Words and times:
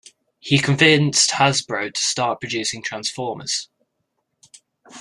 He 0.39 0.57
convinced 0.57 1.29
Hasbro 1.29 1.93
to 1.93 2.01
start 2.03 2.39
producing 2.39 2.81
Transformers. 2.81 3.69